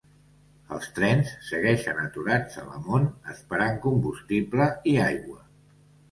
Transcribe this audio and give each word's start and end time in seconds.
Els 0.75 0.85
trens 0.99 1.33
segueixen 1.49 1.99
aturats 2.03 2.57
a 2.61 2.63
Lamont 2.69 3.05
esperant 3.33 3.77
combustible 3.83 4.67
i 4.93 4.95
aigua. 5.09 5.39